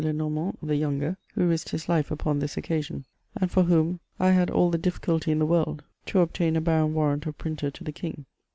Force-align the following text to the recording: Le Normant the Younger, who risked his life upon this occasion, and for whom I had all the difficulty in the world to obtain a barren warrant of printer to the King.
Le 0.03 0.13
Normant 0.13 0.57
the 0.63 0.75
Younger, 0.75 1.15
who 1.35 1.45
risked 1.47 1.69
his 1.69 1.87
life 1.87 2.09
upon 2.09 2.39
this 2.39 2.57
occasion, 2.57 3.05
and 3.39 3.51
for 3.51 3.61
whom 3.65 3.99
I 4.19 4.31
had 4.31 4.49
all 4.49 4.71
the 4.71 4.79
difficulty 4.79 5.31
in 5.31 5.37
the 5.37 5.45
world 5.45 5.83
to 6.07 6.21
obtain 6.21 6.55
a 6.55 6.61
barren 6.61 6.95
warrant 6.95 7.27
of 7.27 7.37
printer 7.37 7.69
to 7.69 7.83
the 7.83 7.91
King. 7.91 8.25